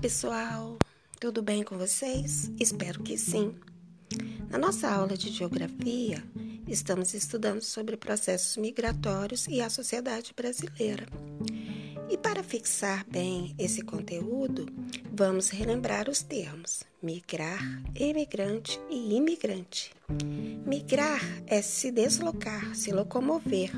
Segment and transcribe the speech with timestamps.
[0.00, 0.78] pessoal,
[1.20, 2.50] tudo bem com vocês?
[2.58, 3.54] Espero que sim.
[4.48, 6.24] Na nossa aula de geografia,
[6.66, 11.06] estamos estudando sobre processos migratórios e a sociedade brasileira.
[12.08, 14.66] E para fixar bem esse conteúdo,
[15.12, 17.60] vamos relembrar os termos migrar,
[17.94, 19.92] emigrante e imigrante.
[20.64, 23.70] Migrar é se deslocar, se locomover,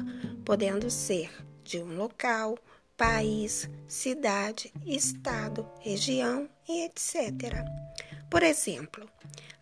[0.45, 1.31] podendo ser
[1.65, 2.57] de um local,
[3.01, 7.65] país, cidade, estado, região e etc.
[8.29, 9.09] Por exemplo,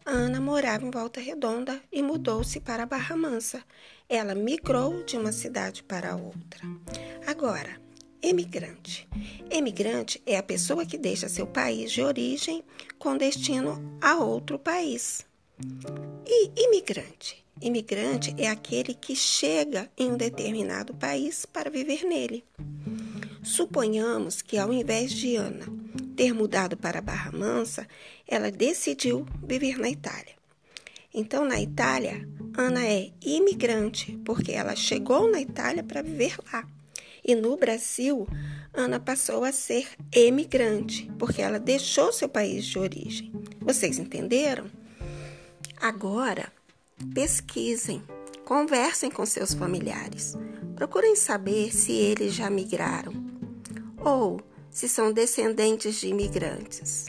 [0.05, 3.62] Ana morava em Volta Redonda e mudou-se para Barra Mansa.
[4.09, 6.66] Ela migrou de uma cidade para outra.
[7.29, 7.80] Agora,
[8.20, 9.09] emigrante.
[9.48, 12.65] Emigrante é a pessoa que deixa seu país de origem
[12.98, 15.24] com destino a outro país.
[16.27, 17.45] E imigrante?
[17.62, 22.45] Imigrante é aquele que chega em um determinado país para viver nele.
[23.42, 25.66] Suponhamos que, ao invés de Ana
[26.16, 27.87] ter mudado para Barra Mansa,
[28.26, 30.37] ela decidiu viver na Itália.
[31.15, 36.66] Então, na Itália, Ana é imigrante, porque ela chegou na Itália para viver lá.
[37.24, 38.27] E no Brasil,
[38.74, 43.32] Ana passou a ser emigrante, porque ela deixou seu país de origem.
[43.60, 44.66] Vocês entenderam?
[45.80, 46.52] Agora,
[47.15, 48.02] pesquisem,
[48.45, 50.37] conversem com seus familiares.
[50.74, 53.27] Procurem saber se eles já migraram
[54.04, 57.07] ou se são descendentes de imigrantes.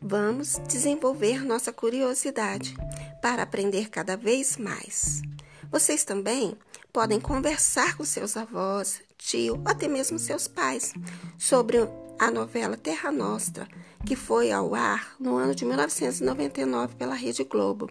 [0.00, 2.76] Vamos desenvolver nossa curiosidade
[3.22, 5.22] para aprender cada vez mais.
[5.70, 6.56] Vocês também
[6.92, 10.94] podem conversar com seus avós, tio, até mesmo seus pais
[11.38, 11.78] sobre
[12.18, 13.66] a novela Terra Nostra,
[14.04, 17.90] que foi ao ar no ano de 1999 pela Rede Globo.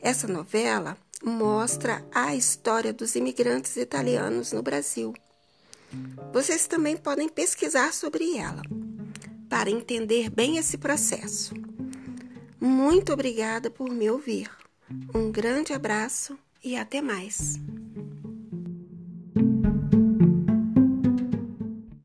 [0.00, 5.14] Essa novela mostra a história dos imigrantes italianos no Brasil
[6.32, 8.62] vocês também podem pesquisar sobre ela
[9.48, 11.54] para entender bem esse processo.
[12.60, 14.50] Muito obrigada por me ouvir.
[15.14, 17.58] Um grande abraço e até mais.